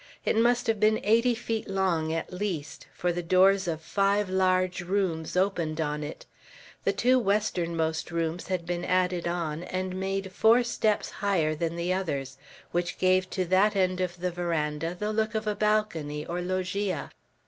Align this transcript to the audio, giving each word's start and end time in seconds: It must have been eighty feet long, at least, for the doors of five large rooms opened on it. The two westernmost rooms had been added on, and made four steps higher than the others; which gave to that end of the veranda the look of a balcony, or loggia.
It 0.25 0.35
must 0.35 0.65
have 0.65 0.79
been 0.79 0.99
eighty 1.03 1.35
feet 1.35 1.67
long, 1.69 2.11
at 2.11 2.33
least, 2.33 2.87
for 2.91 3.11
the 3.11 3.21
doors 3.21 3.67
of 3.67 3.83
five 3.83 4.31
large 4.31 4.81
rooms 4.81 5.37
opened 5.37 5.79
on 5.79 6.03
it. 6.03 6.25
The 6.85 6.91
two 6.91 7.19
westernmost 7.19 8.09
rooms 8.09 8.47
had 8.47 8.65
been 8.65 8.83
added 8.83 9.27
on, 9.27 9.61
and 9.61 9.93
made 9.95 10.31
four 10.31 10.63
steps 10.63 11.11
higher 11.11 11.53
than 11.53 11.75
the 11.75 11.93
others; 11.93 12.39
which 12.71 12.97
gave 12.97 13.29
to 13.29 13.45
that 13.45 13.75
end 13.75 14.01
of 14.01 14.17
the 14.19 14.31
veranda 14.31 14.95
the 14.99 15.11
look 15.13 15.35
of 15.35 15.45
a 15.45 15.53
balcony, 15.53 16.25
or 16.25 16.41
loggia. 16.41 17.11